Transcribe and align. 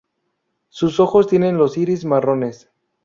Sus 0.69 0.99
ojos 0.99 1.27
tienen 1.27 1.59
los 1.59 1.77
iris 1.77 2.05
marrones. 2.05 2.71